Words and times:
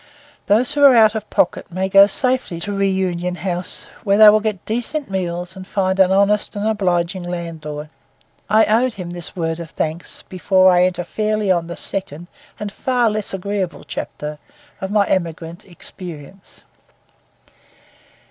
Those 0.47 0.71
who 0.71 0.83
are 0.83 0.95
out 0.95 1.13
of 1.13 1.29
pocket 1.29 1.71
may 1.71 1.87
go 1.87 2.07
safely 2.07 2.59
to 2.61 2.73
Reunion 2.73 3.35
House, 3.35 3.85
where 4.03 4.17
they 4.17 4.31
will 4.31 4.39
get 4.39 4.65
decent 4.65 5.11
meals 5.11 5.55
and 5.55 5.67
find 5.67 5.99
an 5.99 6.11
honest 6.11 6.55
and 6.55 6.67
obliging 6.67 7.21
landlord. 7.21 7.87
I 8.49 8.65
owed 8.65 8.95
him 8.95 9.11
this 9.11 9.35
word 9.35 9.59
of 9.59 9.69
thanks, 9.69 10.23
before 10.23 10.71
I 10.71 10.85
enter 10.85 11.03
fairly 11.03 11.51
on 11.51 11.67
the 11.67 11.77
second 11.77 12.29
and 12.59 12.71
far 12.71 13.11
less 13.11 13.31
agreeable 13.31 13.83
chapter 13.83 14.39
of 14.79 14.89
my 14.89 15.05
emigrant 15.05 15.65
experience. 15.65 16.63